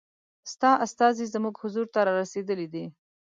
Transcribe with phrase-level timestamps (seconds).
[0.51, 2.85] ستا استازی زموږ حضور ته را رسېدلی دی.